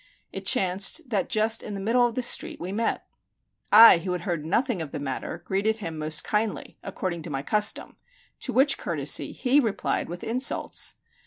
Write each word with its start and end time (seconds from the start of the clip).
It 0.33 0.47
chanced 0.47 1.11
that 1.11 1.29
just 1.29 1.61
in 1.61 1.75
the 1.75 1.79
middle 1.79 2.07
of 2.07 2.15
the 2.15 2.23
street 2.23 2.59
we 2.59 2.71
met. 2.71 3.05
I, 3.71 3.99
who 3.99 4.13
had 4.13 4.21
heard 4.21 4.43
nothing 4.47 4.81
of 4.81 4.91
the 4.91 4.97
matter, 4.99 5.43
greeted 5.45 5.77
him 5.77 5.99
most 5.99 6.23
kindly, 6.23 6.79
according 6.81 7.21
to 7.21 7.29
my 7.29 7.43
custom, 7.43 7.97
to 8.39 8.51
which 8.51 8.79
courtesy 8.79 9.31
he 9.31 9.59
replied 9.59 10.09
with 10.09 10.23
insults. 10.23 10.95